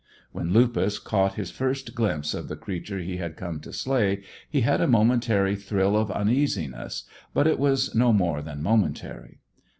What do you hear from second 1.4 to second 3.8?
first glimpse of the creature he had come to